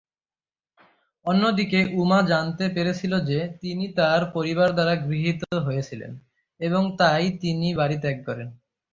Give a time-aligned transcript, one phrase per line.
[1.25, 6.11] অন্যদিকে, উমা জানতে পেরেছিল যে তিনি তার পরিবার দ্বারা গৃহীত হয়েছিলেন
[6.61, 8.47] এবং তাই তিনি বাড়ি ত্যাগ করেন।